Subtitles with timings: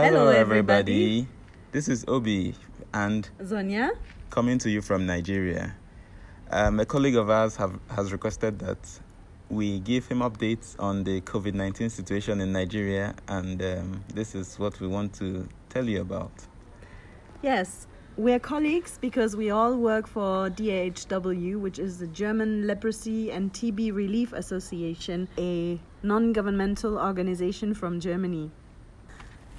[0.00, 1.26] Hello, everybody.
[1.72, 2.54] This is Obi
[2.94, 3.90] and Zonia.
[4.30, 5.74] coming to you from Nigeria.
[6.52, 8.78] Um, a colleague of ours have, has requested that
[9.50, 14.56] we give him updates on the COVID 19 situation in Nigeria, and um, this is
[14.56, 16.30] what we want to tell you about.
[17.42, 23.52] Yes, we're colleagues because we all work for DAHW, which is the German Leprosy and
[23.52, 28.52] TB Relief Association, a non governmental organization from Germany.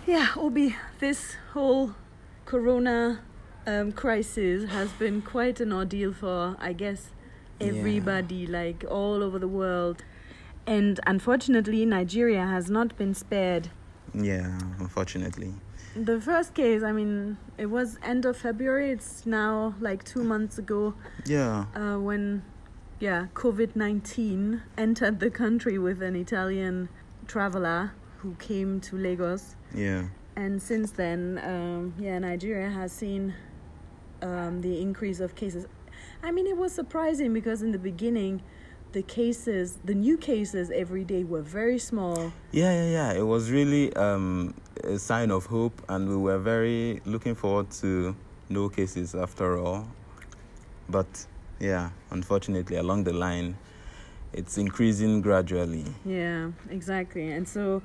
[0.09, 1.93] Yeah, Obi, this whole
[2.45, 3.19] corona
[3.67, 7.11] um, crisis has been quite an ordeal for, I guess,
[7.59, 7.67] Yeah.
[7.67, 10.03] everybody, like all over the world.
[10.65, 13.69] And unfortunately, Nigeria has not been spared.
[14.15, 15.53] Yeah, unfortunately.
[15.95, 18.89] The first case, I mean, it was end of February.
[18.89, 20.95] It's now like two months ago
[21.27, 22.41] Yeah, uh, when,
[22.99, 26.89] yeah, COVID 19 entered the country with an Italian
[27.27, 27.91] traveler
[28.23, 29.55] who came to Lagos.
[29.73, 30.03] Yeah,
[30.35, 33.33] And since then, um, yeah, Nigeria has seen
[34.21, 35.65] um, the increase of cases.
[36.23, 38.41] I mean, it was surprising because in the beginning,
[38.91, 42.33] the cases, the new cases every day were very small.
[42.51, 43.13] yeah, yeah, yeah.
[43.13, 44.53] It was really um,
[44.83, 48.15] a sign of hope, and we were very looking forward to
[48.49, 49.87] no cases after all.
[50.89, 51.27] But
[51.59, 53.57] yeah, unfortunately, along the line,
[54.33, 55.85] it's increasing gradually.
[56.03, 57.31] Yeah, exactly.
[57.31, 57.81] And so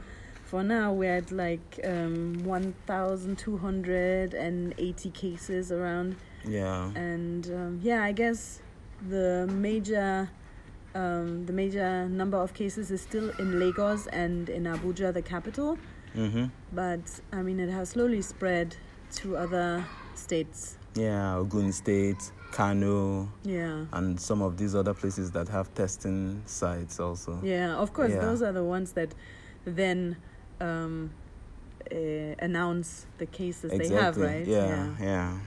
[0.55, 6.15] for now, we're at like um, 1,280 cases around.
[6.47, 8.61] Yeah, And um, yeah, I guess
[9.09, 10.31] the major.
[10.95, 15.77] Um, the major number of cases is still in Lagos and in Abuja, the capital.
[16.15, 16.45] mm-hmm.
[16.73, 17.01] But
[17.33, 18.77] I mean, it has slowly spread
[19.17, 20.77] to other states.
[20.95, 23.87] yeah, Ogun State, Kano, Yeah.
[23.93, 27.41] and some of these other places that have testing sites also.
[27.43, 28.21] Yeah, of course, Yeah.
[28.21, 29.13] those are the ones that
[29.65, 30.17] then
[30.61, 31.11] um,
[31.93, 31.97] uh,
[32.39, 34.47] announce the cases they have, right?
[34.47, 35.39] Yeah, yeah,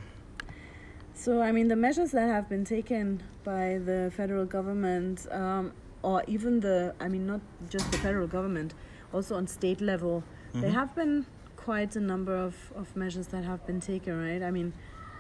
[1.14, 5.72] So, I mean, the measures that have been taken by the federal government, um,
[6.04, 8.74] or even the, I mean, not just the federal government,
[9.14, 10.24] also on state level,
[10.54, 10.74] there Mhm.
[10.74, 11.26] have been
[11.56, 14.44] quite a number of, of measures that have been taken, right?
[14.44, 14.74] I mean,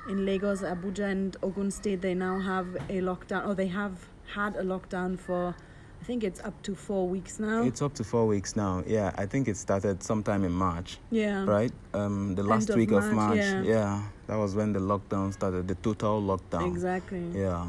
[0.07, 4.55] in Lagos, Abuja, and Ogun State, they now have a lockdown, or they have had
[4.55, 5.55] a lockdown for,
[6.01, 7.63] I think it's up to four weeks now.
[7.63, 8.83] It's up to four weeks now.
[8.87, 11.43] Yeah, I think it started sometime in March, yeah.
[11.45, 11.71] right?
[11.93, 13.65] Um, the last of week of March, March.
[13.65, 14.03] yeah.
[14.27, 16.67] that was when the lockdown started, the total lockdown.
[16.67, 17.23] Exactly.
[17.33, 17.67] Yeah,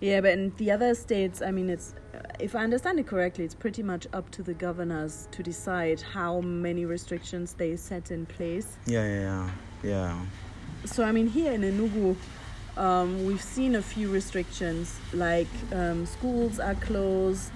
[0.00, 1.94] Yeah, but in the other states, I mean, it's
[2.38, 6.40] if I understand it correctly, it's pretty much up to the governors to decide how
[6.40, 8.76] many restrictions they set in place.
[8.86, 9.50] yeah, yeah, yeah.
[9.90, 10.26] yeah.
[10.84, 12.16] So, I mean, here in Enugu,
[12.76, 17.52] um, we've seen a few restrictions, like um, schools are closed,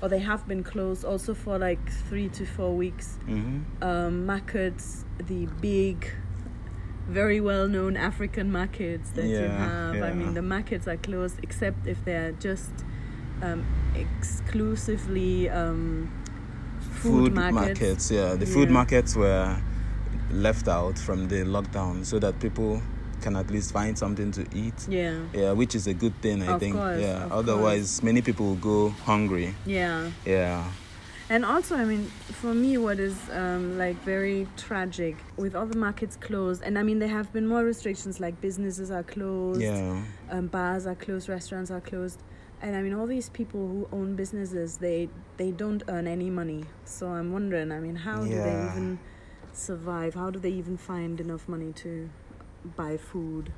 [0.00, 3.18] or they have been closed, also for like three to four weeks.
[3.26, 3.82] Mm-hmm.
[3.82, 6.10] Um, markets, the big,
[7.08, 10.02] very well-known African markets that you Yeah, have.
[10.02, 12.72] I mean, the markets are closed except if they're just
[13.42, 16.10] um, exclusively um,
[16.80, 18.10] food, markets.
[18.10, 18.74] Yeah, the food Yeah.
[18.74, 19.60] markets were
[20.30, 22.80] left out from the lockdown so that people
[23.24, 24.78] can at least find something to eat.
[24.88, 26.74] Yeah, Yeah, which is a good thing, I Of think.
[26.76, 28.80] course, yeah, otherwise many people will go
[29.10, 29.48] hungry.
[29.66, 30.10] yeah.
[30.36, 30.62] Yeah,
[31.34, 32.04] And also, I mean,
[32.42, 36.82] for me, what is um, like very tragic with all the markets closed, and I
[36.88, 40.02] mean, there have been more restrictions, like businesses are closed, yeah,
[40.34, 42.18] um, bars are closed, restaurants are closed,
[42.62, 45.08] and I mean, all these people who own businesses, they
[45.40, 46.62] they don't earn any money.
[46.96, 48.98] So I'm wondering, I mean, how do they even
[49.52, 50.12] survive?
[50.22, 51.90] How do they even find enough money to
[52.64, 53.52] buy food?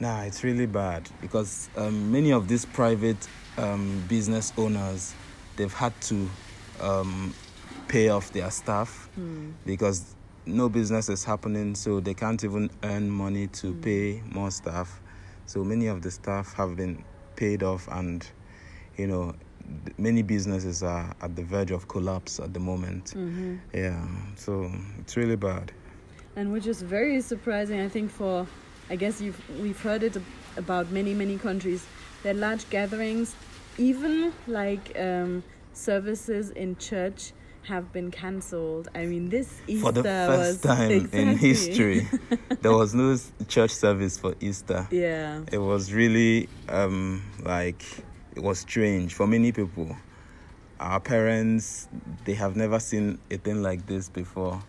[0.00, 5.14] Nah, it's really bad because um, many of these private um, business owners,
[5.56, 6.28] they've had to
[6.80, 7.34] um,
[7.88, 9.50] pay off their staff Hmm.
[9.66, 10.14] because
[10.46, 13.82] no business is happening, so they can't even earn money to Mm.
[13.82, 15.00] pay more staff.
[15.46, 17.04] So many of the staff have been
[17.36, 18.26] paid off, and
[18.96, 19.34] you know,
[19.98, 23.10] many businesses are at the verge of collapse at the moment.
[23.12, 24.70] hmm Yeah, so
[25.00, 25.72] it's really bad.
[26.38, 28.46] And which is very surprising i think for
[28.90, 30.16] i guess you've we've heard it
[30.56, 31.84] about many many countries
[32.22, 33.34] that large gatherings
[33.76, 35.42] even like um,
[35.72, 37.32] services in church
[37.62, 42.08] have been cancelled i mean this easter For the first time in history,
[42.62, 43.16] there was no
[43.48, 44.88] church service for Easter.
[44.90, 47.82] yeah It was really um, like
[48.34, 49.94] it was strange for many people.
[50.80, 51.88] Our parents,
[52.24, 54.62] they have never seen a thing like this before.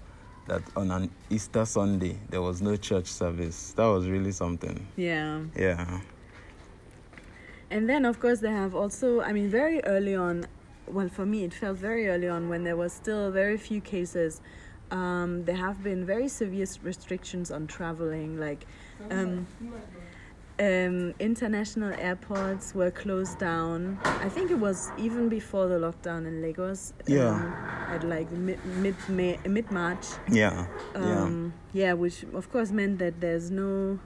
[0.50, 3.74] That on an Easter Sunday there was no church service.
[3.78, 4.78] That was really something.
[4.98, 6.02] yeah Yeah.
[7.72, 10.48] And then, of course, they have also, I mean, very early on,
[10.88, 14.42] well, for me, it felt very early on when there was still very few cases.
[14.92, 18.66] um, there have been very severe restrictions on traveling, like
[19.12, 19.46] um,
[20.60, 23.98] um, international airports were closed down.
[24.04, 26.94] I think it was even before the lockdown in Lagos.
[27.08, 27.30] Yeah.
[27.30, 27.54] Um,
[27.90, 30.06] at like mid mid May, mid March.
[30.30, 30.68] Yeah.
[30.96, 34.00] Um, yeah, which of course meant that there's no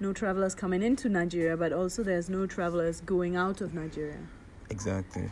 [0.00, 4.18] no travelers coming into Nigeria, but also there's no travelers going out of Nigeria.
[4.70, 5.28] Exactly.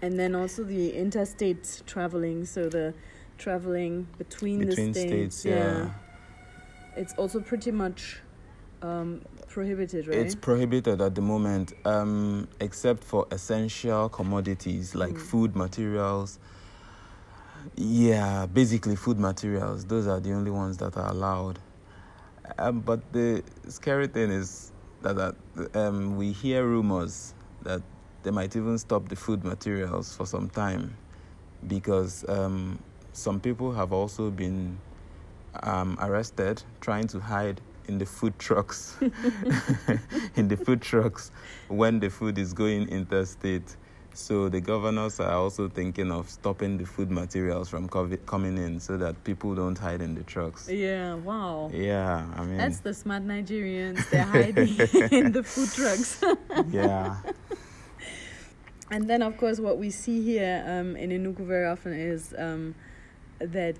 [0.00, 2.94] And then also the interstate traveling, so the
[3.38, 5.36] traveling between, Between the states.
[5.36, 5.90] states, yeah.
[6.96, 8.20] It's also pretty much
[8.82, 10.18] um, prohibited, right?
[10.18, 15.18] It's prohibited at the moment, um, except for essential commodities like Mm.
[15.20, 16.38] food materials.
[17.76, 19.84] Yeah, basically food materials.
[19.84, 21.58] Those are the only ones that are allowed.
[22.58, 27.82] Um, but the scary thing is that, that um, we hear rumors that
[28.24, 30.96] they might even stop the food materials for some time
[31.66, 32.78] because um,
[33.12, 34.78] some people have also been
[35.62, 38.96] um, arrested trying to hide in the food trucks
[40.36, 41.30] in the food trucks
[41.68, 43.76] when the food is going interstate
[44.14, 48.78] so the governors are also thinking of stopping the food materials from COVID coming in
[48.78, 51.70] so that people don't hide in the trucks yeah, wow.
[51.72, 54.08] yeah i mean That's the smart Nigerians.
[54.10, 54.68] They're hiding
[55.18, 56.22] in the food trucks.
[56.70, 57.16] yeah
[58.92, 62.74] And then, of course, what we see here um, in Enugu very often is um,
[63.38, 63.78] that,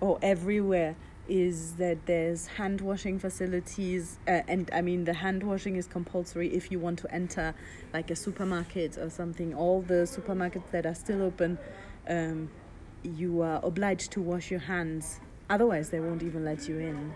[0.00, 0.96] or everywhere,
[1.28, 4.18] is that there's hand washing facilities.
[4.26, 7.54] Uh, and I mean, the hand washing is compulsory if you want to enter
[7.92, 9.54] like a supermarket or something.
[9.54, 11.58] All the supermarkets that are still open,
[12.08, 12.50] um,
[13.02, 15.20] you are obliged to wash your hands.
[15.48, 17.12] Otherwise, they won't even let you in.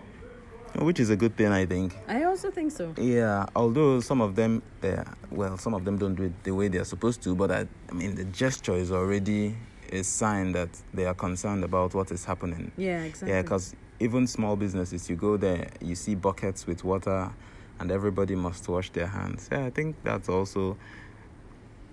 [0.75, 2.93] which is a good thing i think I also think so.
[2.97, 6.67] Yeah, although some of them, uh, well, some of them don't do it the way
[6.67, 9.55] they're supposed to, but I, I mean, the gesture is already
[9.91, 12.71] a sign that they are concerned about what is happening.
[12.77, 13.31] Yeah, exactly.
[13.33, 17.31] Yeah, because even small businesses, you go there, you see buckets with water,
[17.79, 19.49] and everybody must wash their hands.
[19.51, 20.77] Yeah, I think that's also,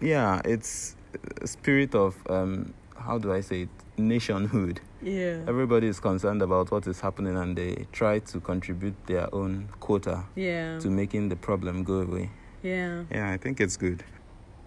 [0.01, 0.97] yeah, it's
[1.41, 3.69] a spirit of, um, how do I say it,
[3.99, 4.81] nationhood.
[5.03, 5.41] yeah.
[5.49, 10.25] Everybody is concerned about what is happening, and they try to contribute their own quota
[10.35, 10.79] Yeah.
[10.81, 12.31] to making the problem go away.
[12.63, 13.05] Yeah.
[13.11, 14.05] Yeah, I think it's good.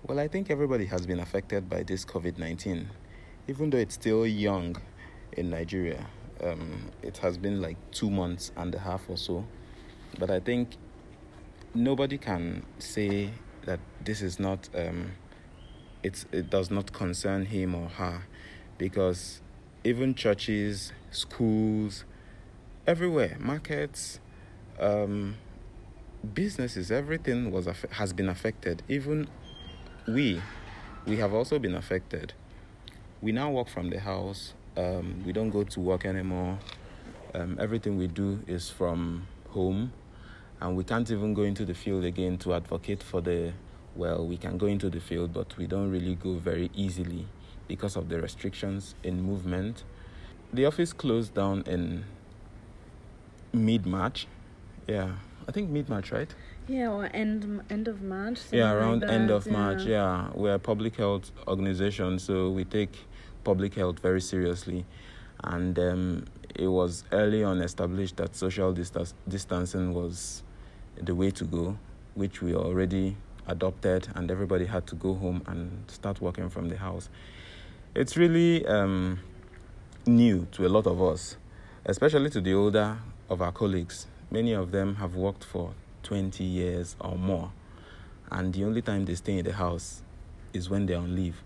[0.07, 2.87] Well, I think everybody has been affected by this COVID 19.
[3.47, 4.77] Even though it's still young
[5.33, 6.05] in Nigeria,
[6.43, 9.45] um, it has been like two months and a half or so.
[10.17, 10.75] But I think
[11.73, 13.31] nobody can say
[13.65, 15.11] that this is not, um,
[16.03, 18.23] it's, it does not concern him or her
[18.77, 19.41] because
[19.83, 22.05] even churches, schools,
[22.87, 24.19] everywhere, markets,
[24.79, 25.35] um,
[26.33, 28.83] businesses, everything was has been affected.
[28.87, 29.27] Even
[30.07, 30.41] we,
[31.05, 32.33] we have also been affected.
[33.21, 34.53] We now work from the house.
[34.79, 36.57] Um, we don't go to work anymore.
[37.33, 39.91] Um, everything we do is from home,
[40.61, 43.51] and we can't even go into the field again to advocate for the.
[43.95, 47.25] Well, we can go into the field, but we don't really go very easily
[47.67, 49.83] because of the restrictions in movement.
[50.53, 52.05] The office closed down in
[53.51, 54.27] mid March.
[54.87, 55.11] Yeah,
[55.47, 56.33] I think mid March, right?
[56.67, 58.39] Yeah, or end end of March.
[58.51, 62.63] yeah like around end that, of march yeah we're a public health organization so we
[62.63, 62.95] take
[63.43, 64.85] public health very seriously.
[65.43, 66.25] And um,
[66.55, 70.43] it was early on established that social distancing was
[71.01, 71.77] the way to go
[72.15, 73.15] which we already
[73.47, 77.09] adopted and everybody had to go home and start working from the house.
[77.95, 79.19] It's really um,
[80.05, 81.37] new to a lot of us
[81.85, 82.97] especially to the older
[83.29, 84.07] of our colleagues.
[84.29, 85.73] Many of them have worked for
[86.03, 87.51] 20 years or more
[88.31, 90.01] and the only time they stay in the house
[90.53, 91.41] is when they're on leave.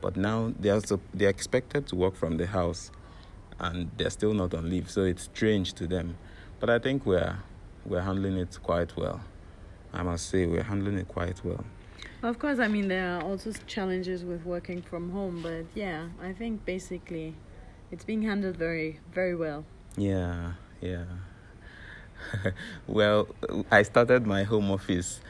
[0.00, 0.80] But now they are
[1.12, 2.90] they're expected to work from the house,
[3.58, 6.16] and they're still not on leave, so it's strange to them.
[6.60, 7.36] But I think we're
[7.84, 9.20] we're handling it quite well.
[9.92, 11.64] I must say we're handling it quite well.
[12.22, 16.32] Of course, I mean there are also challenges with working from home, but yeah, I
[16.32, 17.34] think basically
[17.90, 19.64] it's being handled very very well.
[19.96, 21.04] Yeah, yeah.
[22.86, 23.28] well,
[23.70, 25.20] I started my home office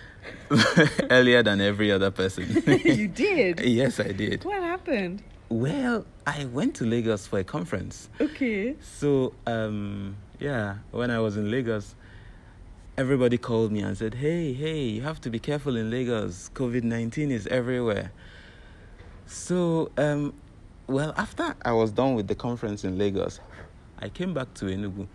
[1.10, 2.62] earlier than every other person.
[2.84, 3.60] you did.
[3.60, 4.44] yes, I did.
[4.44, 5.22] What happened?
[5.48, 8.08] Well, I went to Lagos for a conference.
[8.20, 8.76] Okay.
[8.82, 11.94] So, um, yeah, when I was in Lagos,
[12.98, 16.50] everybody called me and said, Hey, hey, you have to be careful in Lagos.
[16.54, 18.12] COVID 19 is everywhere.
[19.26, 20.34] So, um,
[20.86, 23.40] well, after I was done with the conference in Lagos,
[23.98, 25.06] I came back to Enugu.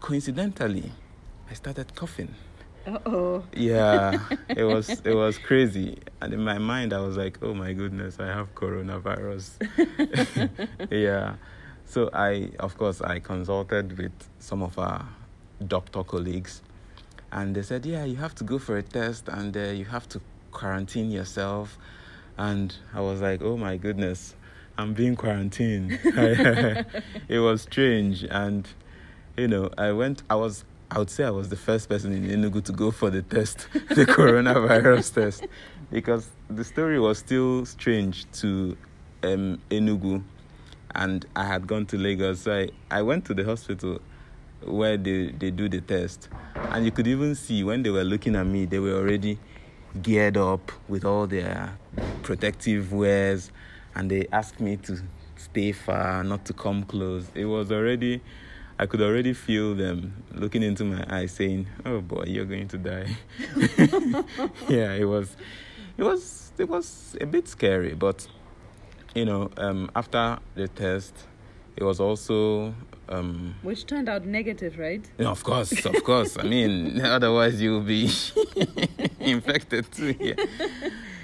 [0.00, 0.92] Coincidentally,
[1.50, 2.34] I started coughing.
[2.86, 3.44] Uh oh.
[3.54, 7.72] Yeah, it was it was crazy, and in my mind I was like, "Oh my
[7.72, 9.56] goodness, I have coronavirus."
[10.90, 11.36] yeah,
[11.86, 15.06] So I, of course, I consulted with some of our
[15.66, 16.62] doctor colleagues,
[17.32, 20.08] and they said, "Yeah, you have to go for a test, and uh, you have
[20.10, 20.20] to
[20.52, 21.78] quarantine yourself."
[22.36, 24.34] And I was like, "Oh my goodness,
[24.76, 25.98] I'm being quarantined."
[27.28, 28.68] it was strange, and
[29.36, 30.22] you know, I went.
[30.28, 30.64] I was.
[30.94, 33.66] I would say I was the first person in Enugu to go for the test,
[33.72, 35.44] the coronavirus test,
[35.90, 38.76] because the story was still strange to
[39.24, 40.22] um, Enugu
[40.94, 42.42] and I had gone to Lagos.
[42.42, 44.00] So I, I went to the hospital
[44.62, 46.28] where they, they do the test.
[46.54, 49.40] And you could even see when they were looking at me, they were already
[50.00, 51.76] geared up with all their
[52.22, 53.50] protective wears.
[53.96, 55.02] And they asked me to
[55.34, 57.26] stay far, not to come close.
[57.34, 58.22] It was already,
[58.78, 62.78] I could already feel them looking into my eyes saying, Oh boy, you're going to
[62.78, 63.16] die.
[64.68, 65.36] yeah, it was,
[65.96, 68.26] it was, it was a bit scary, but
[69.14, 71.14] you know, um, after the test,
[71.76, 72.74] it was also.
[73.08, 75.04] Um, Which turned out negative, right?
[75.18, 76.36] You know, of course, of course.
[76.38, 78.10] I mean, otherwise you'll be
[79.20, 80.16] infected too.
[80.18, 80.34] Yeah.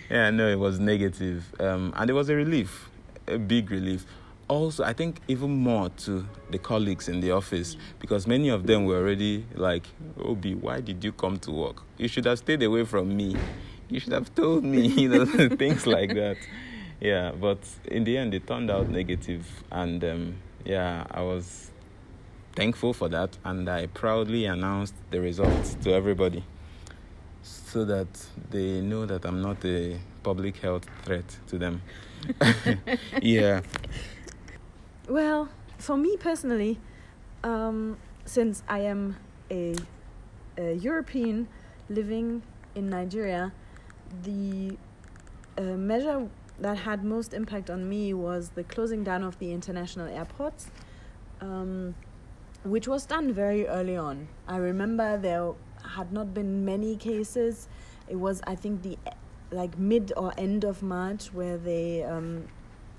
[0.09, 1.53] yeah, no, it was negative.
[1.59, 2.91] Um, and it was a relief,
[3.27, 4.05] a big relief.
[4.51, 8.85] Also, I think even more to the colleagues in the office because many of them
[8.85, 9.87] were already like,
[10.19, 11.83] Obi, why did you come to work?
[11.99, 13.37] You should have stayed away from me.
[13.89, 15.25] You should have told me, you know,
[15.57, 16.37] things like that
[17.01, 21.71] yeah, but in the end, it turned out negative, and um, yeah, I was
[22.55, 26.45] thankful for that, and I proudly announced the results to everybody,
[27.43, 28.09] so that
[28.51, 31.81] they know that I'm not a public health threat to them.
[33.23, 33.63] yeah.
[35.11, 36.79] Well, for me personally,
[37.43, 39.17] um, since I am
[39.51, 39.75] a,
[40.57, 41.49] a European
[41.89, 42.45] living
[42.77, 43.53] in Nigeria,
[44.23, 44.79] the
[45.59, 46.29] uh, measure
[46.61, 50.71] that had most impact on me was the closing down of the international airports,
[51.41, 51.97] um,
[52.63, 54.29] which was done very early on.
[54.47, 55.55] I remember there
[55.97, 57.67] had not been many cases.
[58.07, 58.97] It was, I think, the
[59.51, 62.45] like mid or end of March where they, um,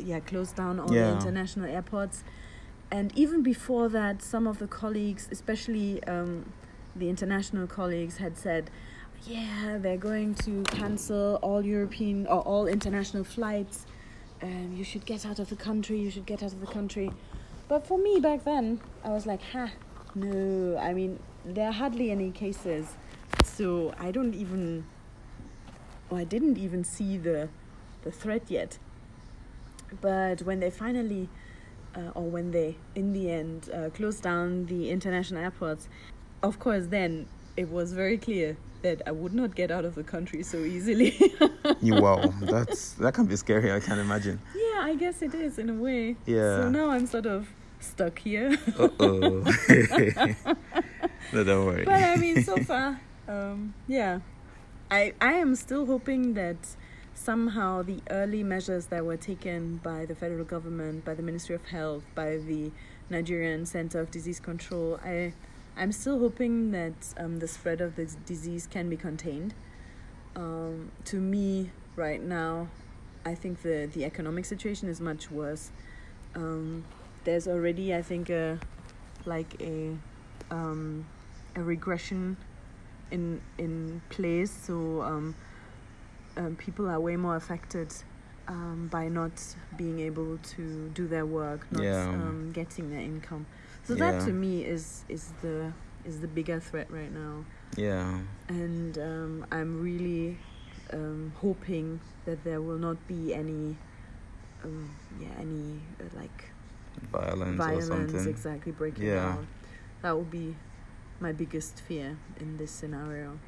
[0.04, 1.06] yeah, closed down all yeah.
[1.06, 2.24] the international airports.
[2.92, 6.52] And even before that, some of the colleagues, especially um,
[6.96, 8.70] the international colleagues, had said,
[9.26, 13.86] yeah, they're going to cancel all European or all international flights.
[14.42, 16.00] Um, you should get out of the country.
[16.00, 17.12] You should get out of the country.
[17.68, 19.72] But for me back then, I was like, ha,
[20.16, 20.78] no.
[20.78, 22.88] I mean, there are hardly any cases,
[23.46, 24.86] so I don't even,
[26.10, 27.48] or I didn't even see the,
[28.04, 28.80] the threat yet.
[30.00, 31.28] But when they finally,
[31.96, 35.90] uh, or when they in the end uh, closed down the international airports,
[36.44, 40.04] of course, then it was very clear that I would not get out of the
[40.04, 41.16] country so easily.
[41.82, 43.72] you wow, that's that can be scary.
[43.72, 44.40] I can't imagine.
[44.56, 46.16] Yeah, I guess it is in a way.
[46.26, 46.58] Yeah.
[46.58, 47.48] So now I'm sort of
[47.80, 48.58] stuck here.
[48.78, 49.44] Uh oh.
[51.34, 51.86] no, don't worry.
[51.86, 54.20] But I mean, so far, um, yeah,
[54.90, 56.58] I I am still hoping that
[57.24, 61.64] somehow the early measures that were taken by the federal government, by the Ministry of
[61.66, 62.72] Health, by the
[63.12, 65.34] Nigerian Center of Disease Control, I
[65.78, 69.54] I'm still hoping that um, the spread of this disease can be contained.
[70.36, 72.68] Um, to me, right now,
[73.26, 75.72] I think the, the economic situation is much worse.
[76.36, 76.84] Um,
[77.24, 78.60] there's already, I think, a
[79.26, 79.96] like a
[80.50, 81.06] um,
[81.56, 82.38] a regression
[83.12, 84.52] in in place.
[84.52, 85.36] So um,
[86.38, 87.94] um, people are way more affected
[88.48, 89.32] um, by not
[89.78, 92.08] being able to do their work, not yeah.
[92.08, 93.46] um, getting their income.
[93.84, 94.12] So yeah.
[94.12, 95.72] that to me is is the
[96.06, 97.46] is the bigger threat right now.
[97.78, 98.20] Yeah.
[98.48, 100.38] And um, I'm really
[100.94, 103.78] um, hoping that there will not be any,
[104.64, 106.52] um, yeah, any uh, like
[107.12, 109.34] violence, violence exactly breaking yeah.
[109.34, 109.46] out.
[110.02, 110.56] That would be
[111.20, 113.40] my biggest fear in this scenario.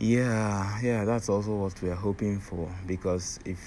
[0.00, 3.60] Yeah, yeah, that's also what we are hoping for because if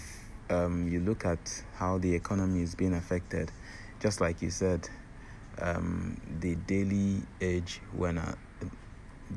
[0.50, 3.51] um, you look at how the economy is being affected,
[4.00, 4.89] just like you said,
[5.62, 8.38] um, the daily age when a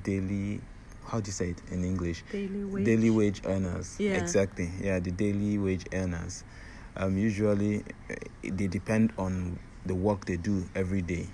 [0.02, 0.60] daily
[1.06, 2.24] how do you say it in English?
[2.30, 2.84] Daily wage.
[2.84, 3.96] Daily wage earners.
[3.98, 4.12] Yeah.
[4.14, 4.70] Exactly.
[4.80, 6.44] Yeah, the daily wage earners.
[6.96, 11.26] Um, usually, uh, they depend on the work they do every day.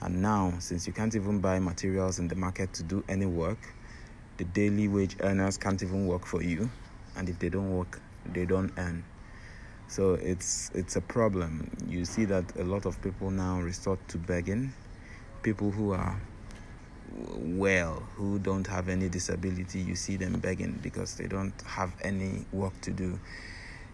[0.00, 3.58] And now, since you can't even buy materials in the market to do any work,
[4.40, 6.70] the daily wage earners can't even work for you.
[7.14, 8.00] And if they don't work,
[8.32, 9.04] they don't earn.
[9.86, 11.70] So it's it's a problem.
[11.86, 14.72] You see that a lot of people now resort to begging.
[15.42, 16.18] People who are
[17.36, 22.46] well, who don't have any disability, you see them begging because they don't have any
[22.52, 23.18] work to do.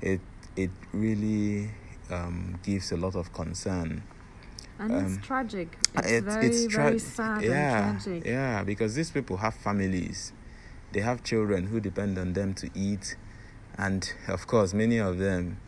[0.00, 0.20] It
[0.54, 1.70] it really
[2.10, 4.02] um, gives a lot of concern.
[4.78, 5.78] And Um, it's tragic.
[5.94, 8.26] It's, it- very, tra- very sad yeah, and tragic.
[8.26, 10.32] Yeah, because these people have families,
[10.96, 13.16] they have children who depend on them to eat,
[13.76, 15.60] and of course, many of them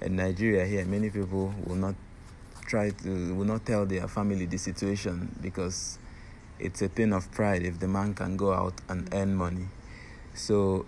[0.00, 1.96] in Nigeria here, many people will not
[2.64, 5.98] try to will not tell their family the situation because
[6.60, 9.66] it's a thing of pride if the man can go out and earn money.
[10.34, 10.86] So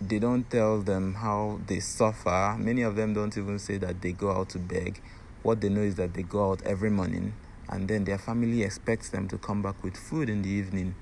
[0.00, 2.56] they don't tell them how they suffer.
[2.58, 5.02] Many of them don't even say that they go out to beg.
[5.42, 7.34] What they know is that they go out every morning
[7.68, 10.94] and then their family expects them to come back with food in the evening.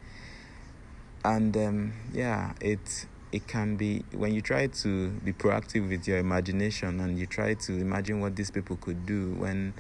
[1.25, 6.19] And um, yeah, it it can be when you try to be proactive with your
[6.19, 9.73] imagination and you try to imagine what these people could do when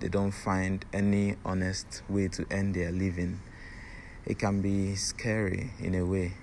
[0.00, 3.40] they don't find any honest way to earn their living.
[4.26, 6.34] It can be scary in a way.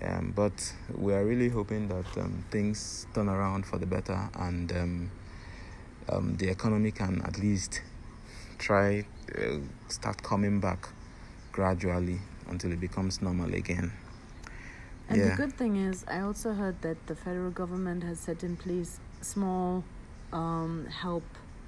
[0.00, 4.72] Um, but we are really hoping that um, things turn around for the better and
[4.72, 5.10] um,
[6.08, 7.80] um, the economy can at least
[8.58, 9.04] try
[9.38, 10.88] uh, start coming back
[11.52, 13.92] gradually until it becomes normal again.
[15.08, 15.30] And Yeah.
[15.30, 19.00] the good thing is, I also heard that the federal government has set in place
[19.20, 19.84] small
[20.32, 21.22] um, help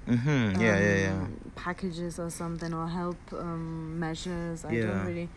[0.07, 0.61] Mm-hmm.
[0.61, 1.11] Yeah, yeah, yeah.
[1.11, 4.63] um, packages or something or help um, measures.
[4.63, 4.85] I Yeah.
[4.85, 5.29] don't really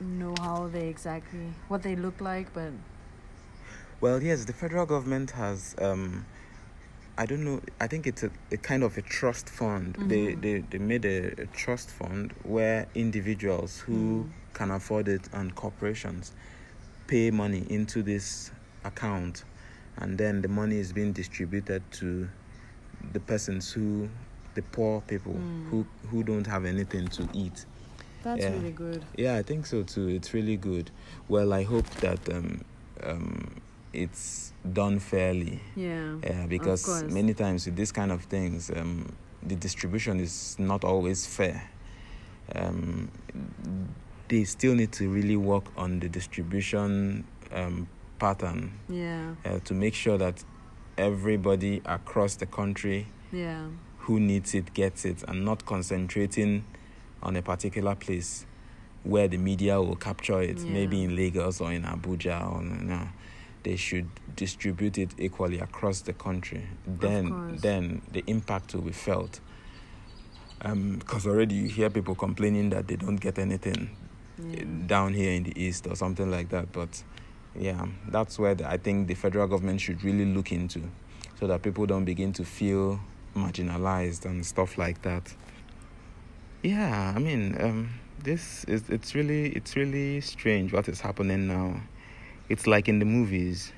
[0.00, 2.72] know how they exactly what they look like, but
[4.00, 5.74] Well, yes, the federal government has.
[5.78, 6.24] Um,
[7.18, 7.60] I don't know.
[7.80, 9.98] I think it's a, a kind of a trust fund.
[10.08, 10.40] They, Mhm.
[10.40, 14.32] they they made a, a trust fund where individuals who Mm.
[14.54, 16.32] Can afford it and corporations
[17.06, 18.50] pay money into this
[18.84, 19.44] account,
[19.98, 22.28] and then the money is being distributed to
[23.12, 24.08] the persons who,
[24.54, 25.68] the poor people Mm.
[25.70, 27.66] who who don't have anything to eat.
[28.22, 28.52] that's Yeah.
[28.52, 29.04] really good.
[29.18, 30.06] Yeah, I think so too.
[30.08, 30.90] It's really good.
[31.28, 32.60] Well, I hope that um,
[33.02, 33.60] um,
[33.92, 35.60] it's done fairly.
[35.74, 36.16] Yeah.
[36.22, 41.26] Yeah, because many times with this kind of things, um, the distribution is not always
[41.26, 41.68] fair.
[42.54, 43.08] Um,
[44.32, 47.86] they still need to really work on the distribution um,
[48.18, 49.34] pattern Yeah.
[49.44, 50.42] uh, to make sure that
[50.96, 53.66] everybody across the country Yeah.
[53.98, 56.64] who needs it gets it and not concentrating
[57.22, 58.46] on a particular place
[59.04, 60.72] where the media will capture it, Yeah.
[60.72, 63.08] maybe in Lagos or in Abuja or no.
[63.64, 66.62] They should distribute it equally across the country.
[66.86, 69.40] Then then the impact will be felt.
[70.98, 73.90] Because already you hear people complaining that they don't get anything
[74.38, 74.64] Yeah.
[74.86, 76.72] down here in the east or something like that.
[76.72, 77.02] But
[77.54, 80.82] yeah, that's where the, I think the federal government should really look into,
[81.38, 83.00] so that people don't begin to feel
[83.34, 85.34] marginalized and stuff like that.
[86.62, 87.90] Yeah, I mean, um,
[88.22, 91.80] this is it's really it's really strange what is happening now.
[92.48, 93.72] It's like in the movies.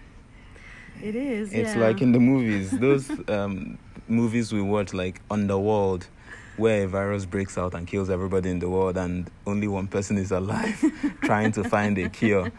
[1.03, 1.53] It is.
[1.53, 1.81] It's yeah.
[1.81, 2.71] like in the movies.
[2.71, 6.09] Those um, movies we watch, like Underworld,
[6.57, 10.19] where a virus breaks out and kills everybody in the world, and only one person
[10.19, 10.83] is alive,
[11.23, 12.51] trying to find a cure.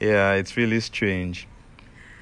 [0.00, 1.48] Yeah, it's really strange.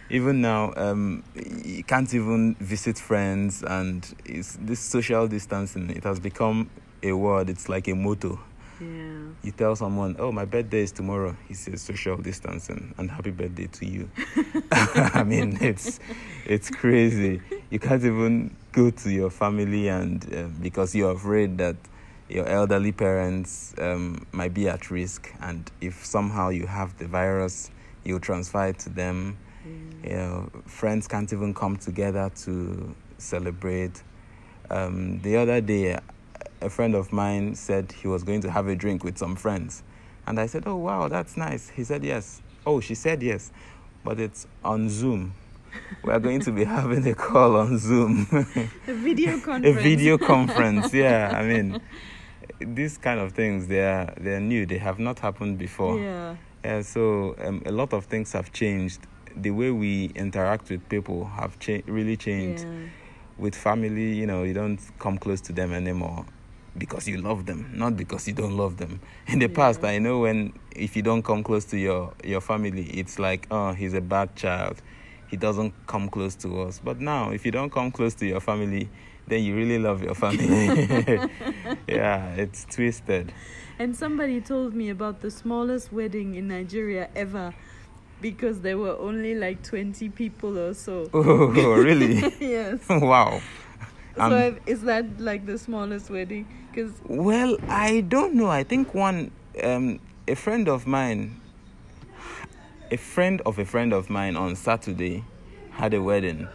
[0.09, 6.18] Even now, um, you can't even visit friends, and it's, this social distancing it has
[6.18, 6.68] become
[7.02, 7.48] a word.
[7.48, 8.40] It's like a motto.
[8.81, 9.29] Yeah.
[9.43, 13.66] You tell someone, "Oh, my birthday is tomorrow." He says, "Social distancing and happy birthday
[13.66, 14.11] to you."
[14.73, 16.01] I mean, it's
[16.47, 17.40] it's crazy.
[17.71, 21.77] You can't even go to your family and uh, because you're afraid that
[22.29, 27.71] your elderly parents um, might be at risk, and if somehow you have the virus,
[28.05, 29.37] you'll transfer it to them.
[30.05, 34.03] You know, friends can't even come together to celebrate.
[34.71, 35.99] Um, the other day,
[36.61, 39.83] a friend of mine said he was going to have a drink with some friends.
[40.27, 41.68] And I said, Oh, wow, that's nice.
[41.70, 42.42] He said, Yes.
[42.66, 43.53] Oh, she said yes.
[44.05, 45.35] But it's on Zoom.
[46.03, 48.27] We're going to be having a call on Zoom.
[48.87, 49.66] A video conference.
[49.79, 50.92] a video conference.
[50.92, 51.81] Yeah, I mean,
[52.61, 54.66] these kind of things, they're, they're new.
[54.66, 55.99] They have not happened before.
[55.99, 56.37] Yeah.
[56.64, 59.01] Yeah, so um, a lot of things have changed.
[59.35, 62.88] The way we interact with people have cha- really changed Yeah.
[63.38, 66.27] with family, you know, you don't come close to them anymore
[66.81, 68.99] because you love them, not because you don't love them.
[69.29, 69.55] In the Yeah.
[69.55, 73.47] past, I know when if you don't come close to your your family, it's like,
[73.53, 74.83] oh, he's a bad child.
[75.29, 76.81] He doesn't come close to us.
[76.83, 78.88] But now, if you don't come close to your family,
[79.29, 80.66] then you really love your family.
[81.88, 83.33] yeah, it's twisted.
[83.79, 87.55] And somebody told me about the smallest wedding in Nigeria ever
[88.21, 91.09] because there were only like 20 people or so.
[91.14, 92.23] Oh, really?
[92.40, 92.81] yes.
[92.88, 93.40] wow.
[94.16, 96.46] Um, so is that like the smallest wedding?
[96.70, 98.49] Because Well, I don't know.
[98.49, 99.31] I think one,
[99.62, 101.40] um, a friend of mine,
[102.90, 105.25] a friend of a friend of mine on Saturday
[105.70, 106.49] had a wedding.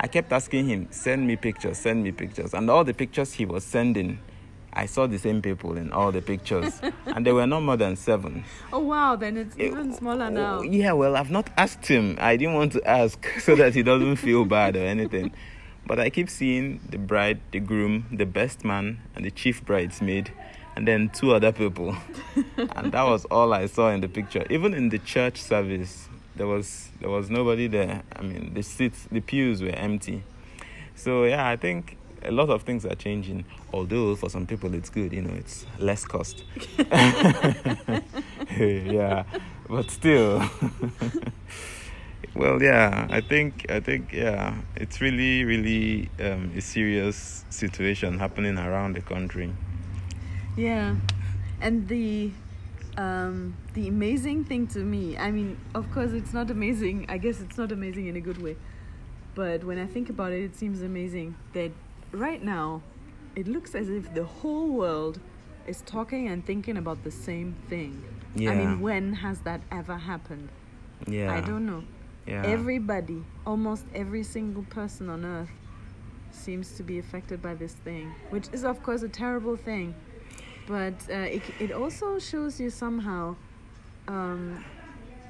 [0.00, 2.52] I kept asking him, send me pictures, send me pictures.
[2.52, 4.18] And all the pictures he was sending,
[4.72, 6.80] I saw the same people in all the pictures.
[7.06, 8.44] and they were not more than seven.
[8.72, 10.62] Oh wow, then it's even smaller now.
[10.62, 12.16] Yeah, well, I've not asked him.
[12.20, 15.32] I didn't want to ask so that he doesn't feel bad or anything.
[15.86, 20.32] But I keep seeing the bride, the groom, the best man, and the chief bridesmaid,
[20.76, 21.96] and then two other people.
[22.56, 24.46] and that was all I saw in the picture.
[24.48, 28.02] Even in the church service, there was there was nobody there.
[28.16, 30.22] I mean, the seats, the pews were empty.
[30.94, 33.44] So yeah, I think a lot of things are changing.
[33.72, 36.44] Although for some people it's good, you know, it's less cost.
[38.56, 39.24] yeah,
[39.68, 40.42] but still.
[42.34, 48.58] Well, yeah, I think I think yeah, it's really really um, a serious situation happening
[48.58, 49.52] around the country.
[50.56, 50.96] Yeah,
[51.60, 52.30] and the
[52.96, 57.06] um, the amazing thing to me, I mean, of course, it's not amazing.
[57.08, 58.56] I guess it's not amazing in a good way.
[59.34, 61.72] But when I think about it, it seems amazing that
[62.12, 62.82] right now
[63.34, 65.18] it looks as if the whole world
[65.66, 68.04] is talking and thinking about the same thing.
[68.36, 68.50] Yeah.
[68.50, 70.48] I mean, when has that ever happened?
[71.06, 71.34] Yeah.
[71.34, 71.84] I don't know.
[72.26, 72.42] Yeah.
[72.46, 75.50] Everybody, almost every single person on earth,
[76.30, 79.94] seems to be affected by this thing, which is, of course, a terrible thing
[80.66, 83.36] but uh, it, it also shows you somehow
[84.08, 84.64] um,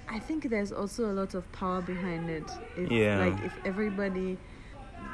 [0.09, 3.18] i think there's also a lot of power behind it if, Yeah.
[3.18, 4.38] like if everybody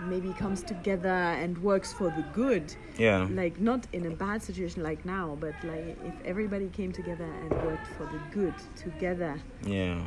[0.02, 3.26] maybe comes together and works for the good yeah.
[3.30, 7.50] like not in a bad situation like now but like if everybody came together and
[7.62, 10.02] worked for the good together Yeah.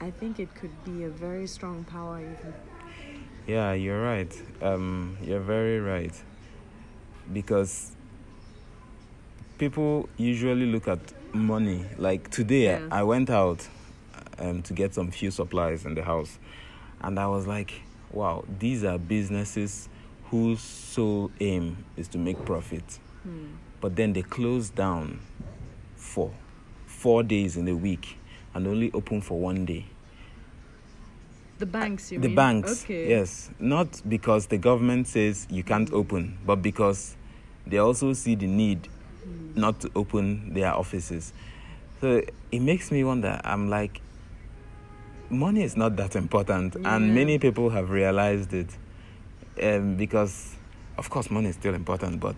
[0.00, 2.54] I think it could be a very strong power even
[3.46, 4.32] Yeah, you're right.
[4.62, 6.12] Um, you're very right.
[7.32, 7.96] Because
[9.58, 11.00] people usually look at
[11.34, 11.84] money.
[11.98, 12.88] Like today, Yeah.
[12.92, 13.66] I went out
[14.38, 16.38] um, to get some few supplies in the house,
[17.00, 17.72] and I was like,
[18.12, 19.88] "Wow, these are businesses
[20.30, 23.56] whose sole aim is to make profit." Hmm.
[23.80, 25.20] But then they close down
[25.96, 26.30] for
[26.86, 28.16] four days in a week
[28.54, 29.86] and only open for one day.
[31.58, 32.36] the banks you the mean?
[32.36, 33.08] banks okay.
[33.08, 33.50] yes.
[33.58, 37.16] Not because the government says you can't open but because
[37.66, 38.88] they also see the need
[39.54, 41.32] not to open their offices.
[42.00, 43.38] So it makes me wonder.
[43.44, 44.00] I'm like
[45.28, 46.96] money is not that important Yeah.
[46.96, 48.68] and many people have realized it
[49.62, 50.56] um, because
[50.96, 52.36] of course money is still important but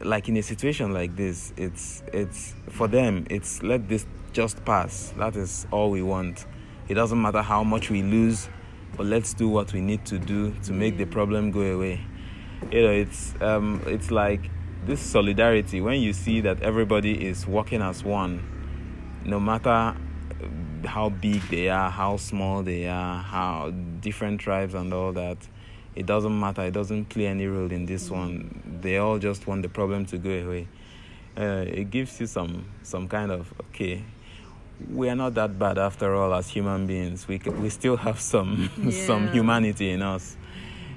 [0.00, 5.12] like in a situation like this it's it's for them it's let this just pass.
[5.16, 6.46] That is all we want.
[6.88, 8.48] It doesn't matter how much we lose
[8.96, 12.00] but let's do what we need to do to make the problem go away.
[12.70, 14.50] You know it's um it's like
[14.84, 15.80] this solidarity.
[15.80, 18.48] When you see that everybody is working as one
[19.24, 19.96] no matter
[20.84, 25.38] how big they are how small they are how different tribes and all that
[25.94, 26.62] it doesn't matter.
[26.62, 28.78] It doesn't play any role in this one.
[28.80, 30.66] They all just want the problem to go away.
[31.36, 34.04] Uh, it gives you some some kind of okay
[34.90, 38.70] we are not that bad after all as human beings we we still have some
[38.90, 40.36] some humanity in us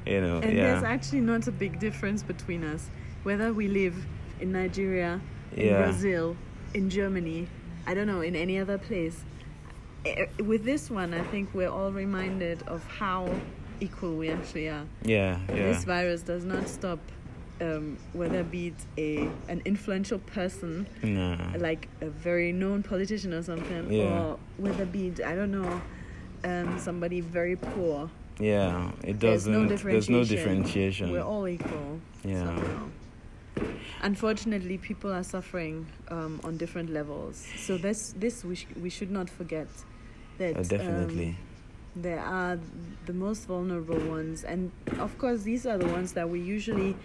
[0.05, 2.89] you know And yeah there's actually not a big difference between us,
[3.23, 3.95] whether we live
[4.39, 5.19] in Nigeria,
[5.55, 5.81] in Yeah.
[5.83, 6.35] Brazil,
[6.73, 7.47] in Germany,
[7.87, 9.17] I don't know, in any other place.
[10.05, 13.29] Eh, With this one, I think we're all reminded of how
[13.79, 14.85] equal we actually are.
[15.03, 16.99] yeah yeah This virus does not stop
[17.61, 21.37] um, whether be it a an influential person no.
[21.57, 24.03] like a very known politician or something, Yeah.
[24.21, 25.81] or whether be it, I don't know
[26.43, 28.09] um, somebody very poor.
[28.39, 31.11] yeah it doesn't no there's no differentiation.
[31.11, 31.99] We're all equal.
[32.23, 32.45] Yeah.
[32.45, 32.87] somehow.
[34.01, 37.47] Unfortunately, people are suffering um, on different levels.
[37.57, 39.67] So this this we sh- we should not forget
[40.37, 41.35] that Uh, definitely um,
[41.95, 42.59] there are
[43.05, 46.95] the most vulnerable ones, and of course these are the ones that we usually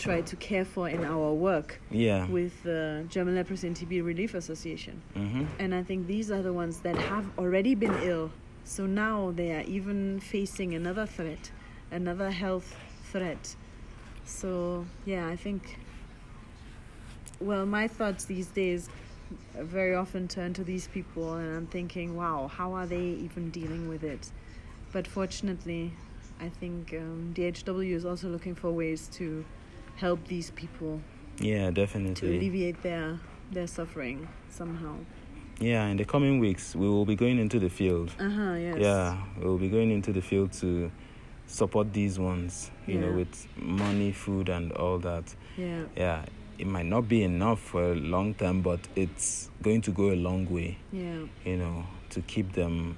[0.00, 4.32] try to care for in our work yeah with the German Leprosy and TB Relief
[4.34, 5.02] Association.
[5.14, 8.30] hmm And I think these are the ones that have already been ill.
[8.64, 11.50] So now they are even facing another threat,
[11.90, 12.76] another health
[13.12, 13.56] threat.
[14.24, 15.78] So, yeah, I think,
[17.40, 18.88] well, my thoughts these days
[19.58, 23.88] very often turn to these people, and I'm thinking, wow, how are they even dealing
[23.88, 24.30] with it?
[24.92, 25.92] But fortunately,
[26.40, 29.44] I think um, DAHW is also looking for ways to
[30.00, 31.00] help these people
[31.38, 32.14] yeah definitely.
[32.14, 33.18] to alleviate their
[33.52, 34.94] their suffering somehow.
[35.58, 38.54] yeah in the coming weeks we will be going into the field Uh huh.
[38.54, 38.76] Yes.
[38.78, 40.90] Yeah, we'll be going into the field to
[41.46, 45.24] support these ones, you know, with money, food, and all that.
[45.56, 45.82] Yeah.
[45.96, 46.24] Yeah,
[46.58, 50.18] it might not be enough for a long time, but it's going to go a
[50.28, 51.26] long way, Yeah.
[51.44, 52.96] you know, to keep them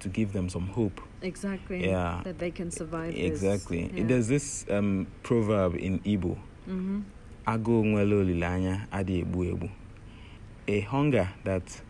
[0.00, 1.00] to give them some hope.
[1.22, 1.86] Exactly.
[1.86, 2.20] Yeah.
[2.24, 3.12] That they can survive.
[3.14, 3.24] this.
[3.24, 3.90] Exactly.
[3.94, 4.04] Yeah.
[4.06, 6.36] There's this um, proverb in Igbo.
[6.68, 7.02] Mhm.
[7.46, 9.68] Agụụ nwere olileanya adịghị egbu egbu.
[10.68, 11.82] A hunger that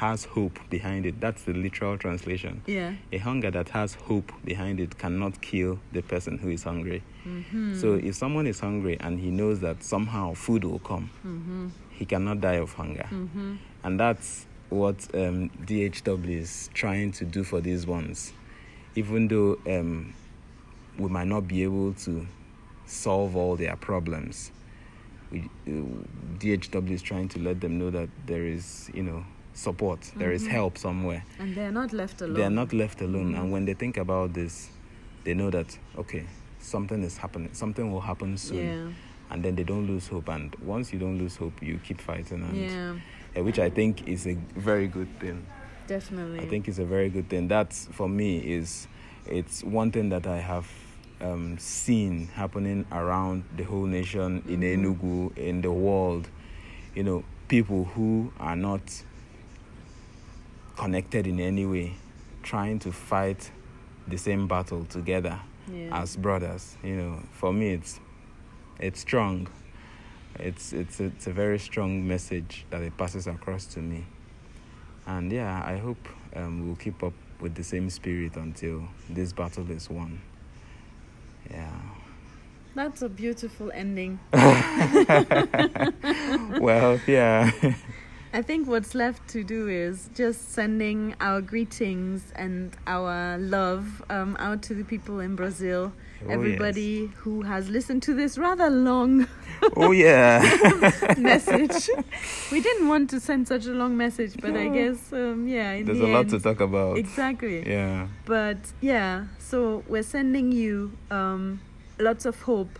[0.00, 1.20] has hope behind it.
[1.20, 2.62] That's the literal translation.
[2.66, 2.94] Yeah.
[3.12, 7.02] A hunger that has hope behind it cannot kill the person who is hungry.
[7.26, 7.74] Mhm.
[7.80, 11.70] So if someone is hungry and he knows that somehow food will come, Mhm.
[11.98, 13.06] he cannot die of hunger.
[13.10, 13.58] Mhm.
[13.82, 18.32] And that's what um, DAHW is trying to do for these ones.
[18.94, 20.14] Even though um,
[20.98, 22.26] we might not be able to
[22.86, 24.50] solve all their problems,
[25.30, 25.70] we, uh,
[26.38, 30.44] DAHW is trying to let them know that there is, you know, support, there is
[30.44, 30.50] Mhm.
[30.50, 31.24] help somewhere.
[31.38, 32.34] And they're not left alone.
[32.34, 33.34] They are not left alone.
[33.34, 33.40] Mhm.
[33.40, 34.70] And when they think about this,
[35.24, 36.24] they know that, okay,
[36.60, 38.66] something is happening, something will happen soon.
[38.66, 38.88] Yeah.
[39.30, 40.28] And then they don't lose hope.
[40.28, 42.42] And once you don't lose hope, you keep fighting.
[42.42, 42.94] And Yeah.
[43.36, 45.46] Uh, which I think is a very good thing.
[45.86, 46.40] Definitely.
[46.40, 47.48] I think it's a very good thing.
[47.48, 48.86] That's for me is
[49.26, 50.68] it's one thing that I have
[51.20, 54.98] um, seen happening around the whole nation in Mhm.
[54.98, 56.28] Enugu in the world.
[56.94, 58.80] You know, people who are not
[60.76, 61.94] connected in any way,
[62.42, 63.50] trying to fight
[64.08, 65.38] the same battle together
[65.72, 66.00] yeah.
[66.02, 66.76] as brothers.
[66.82, 68.00] You know, for me, it's
[68.78, 69.48] it's strong.
[70.40, 74.04] It's it's it's a very strong message that it passes across to me.
[75.06, 79.70] And yeah, I hope um, we'll keep up with the same spirit until this battle
[79.70, 80.20] is won.
[81.50, 81.70] Yeah.
[82.74, 84.20] That's a beautiful ending.
[86.60, 87.50] well, yeah.
[88.32, 94.36] I think what's left to do is just sending our greetings and our love um,
[94.38, 95.92] out to the people in Brazil.
[96.22, 96.34] Oh, yes.
[96.34, 99.26] Everybody who has listened to this rather long
[99.76, 100.40] Oh yeah.
[101.18, 101.88] message.
[102.50, 105.86] we didn't want to send such a long message, but I guess, um, yeah, in
[105.86, 106.98] There's the a lot to talk about.
[106.98, 107.68] Exactly.
[107.68, 108.08] Yeah.
[108.24, 111.60] But yeah, so we're sending you um,
[111.98, 112.78] lots of hope,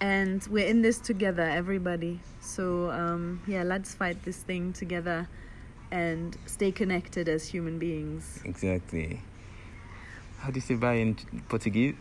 [0.00, 2.20] and we're in this together, everybody.
[2.40, 5.28] So um, yeah, let's fight this thing together
[5.90, 8.40] and stay connected as human beings.
[8.44, 9.20] Exactly.
[10.40, 11.14] How do you say bye in
[11.48, 11.94] Portuguese?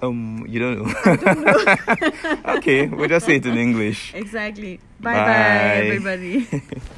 [0.00, 2.44] Um, you don't know.
[2.56, 4.14] okay, we'll just say it in English.
[4.14, 4.78] Exactly.
[5.00, 5.32] Bye bye, Bye.
[5.86, 6.62] everybody.